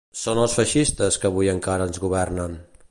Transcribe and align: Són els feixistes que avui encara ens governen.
Són 0.19 0.39
els 0.45 0.55
feixistes 0.59 1.21
que 1.25 1.31
avui 1.31 1.53
encara 1.55 1.91
ens 1.91 2.03
governen. 2.07 2.61